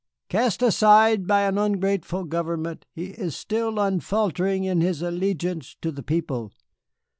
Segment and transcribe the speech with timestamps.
[0.29, 6.01] "Cast aside by an ungrateful government, he is still unfaltering in his allegiance to the
[6.01, 6.51] people.